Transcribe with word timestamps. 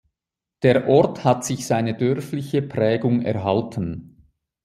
Der 0.63 0.87
Ort 0.87 1.23
hat 1.25 1.45
sich 1.45 1.67
seine 1.67 1.95
dörfliche 1.95 2.63
Prägung 2.63 3.21
erhalten. 3.21 4.25